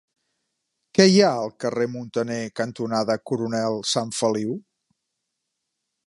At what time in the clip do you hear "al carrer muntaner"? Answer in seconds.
1.41-2.39